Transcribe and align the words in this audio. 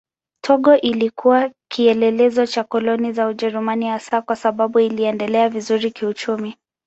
Togo 0.41 0.75
ilikuwa 0.75 1.51
kielelezo 1.67 2.45
cha 2.47 2.63
koloni 2.63 3.13
za 3.13 3.27
Ujerumani 3.27 3.87
hasa 3.87 4.21
kwa 4.21 4.35
sababu 4.35 4.79
iliendelea 4.79 5.49
vizuri 5.49 5.91
kiuchumi. 5.91 6.55